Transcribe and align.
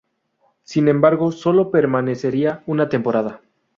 Sin 0.63 0.87
embargo, 0.87 1.31
solo 1.31 1.69
permanecería 1.69 2.63
una 2.65 2.89
temporada. 2.89 3.43